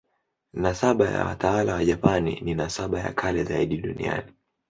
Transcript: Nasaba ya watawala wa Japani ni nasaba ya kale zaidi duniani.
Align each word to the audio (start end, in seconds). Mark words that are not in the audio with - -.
Nasaba 0.53 1.09
ya 1.09 1.25
watawala 1.25 1.73
wa 1.73 1.85
Japani 1.85 2.41
ni 2.41 2.53
nasaba 2.53 2.99
ya 2.99 3.13
kale 3.13 3.43
zaidi 3.43 3.77
duniani. 3.77 4.31